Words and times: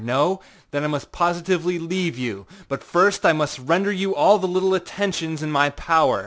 No? 0.03 0.41
Then 0.71 0.83
I 0.83 0.87
must 0.87 1.11
positively 1.11 1.77
leave 1.77 2.17
you. 2.17 2.47
But 2.67 2.81
I 3.23 3.33
must 3.33 3.57
first 3.57 3.67
render 3.69 3.91
you 3.91 4.15
all 4.15 4.39
the 4.39 4.47
little 4.47 4.73
attentions 4.73 5.43
in 5.43 5.51
my 5.51 5.69
power. 5.69 6.19